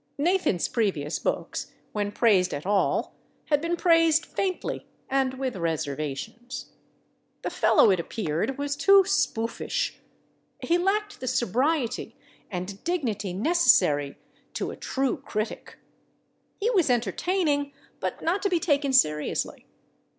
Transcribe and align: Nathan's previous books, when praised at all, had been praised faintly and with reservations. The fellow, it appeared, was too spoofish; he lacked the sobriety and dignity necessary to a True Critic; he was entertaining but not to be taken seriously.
Nathan's 0.17 0.67
previous 0.67 1.19
books, 1.19 1.71
when 1.91 2.11
praised 2.11 2.55
at 2.55 2.65
all, 2.65 3.13
had 3.51 3.61
been 3.61 3.75
praised 3.77 4.25
faintly 4.25 4.87
and 5.11 5.35
with 5.35 5.55
reservations. 5.55 6.71
The 7.43 7.51
fellow, 7.51 7.91
it 7.91 7.99
appeared, 7.99 8.57
was 8.57 8.75
too 8.75 9.03
spoofish; 9.05 9.99
he 10.59 10.79
lacked 10.79 11.19
the 11.19 11.27
sobriety 11.27 12.15
and 12.49 12.83
dignity 12.83 13.31
necessary 13.31 14.17
to 14.55 14.71
a 14.71 14.75
True 14.75 15.17
Critic; 15.17 15.77
he 16.59 16.71
was 16.71 16.89
entertaining 16.89 17.71
but 17.99 18.23
not 18.23 18.41
to 18.41 18.49
be 18.49 18.59
taken 18.59 18.93
seriously. 18.93 19.67